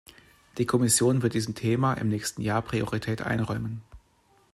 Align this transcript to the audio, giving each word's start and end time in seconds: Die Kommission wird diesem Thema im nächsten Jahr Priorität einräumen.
Die 0.57 0.65
Kommission 0.65 1.21
wird 1.21 1.35
diesem 1.35 1.53
Thema 1.53 1.93
im 1.93 2.09
nächsten 2.09 2.41
Jahr 2.41 2.63
Priorität 2.63 3.21
einräumen. 3.21 3.83